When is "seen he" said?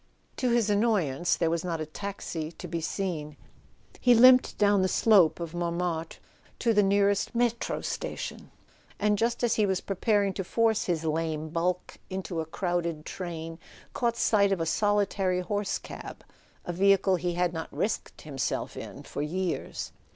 2.81-4.15